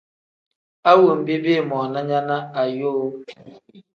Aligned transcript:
A 0.89 0.91
wenbi 1.01 1.33
biimoona 1.43 1.99
nya 2.07 2.19
ne 2.27 2.37
aho. 2.61 2.91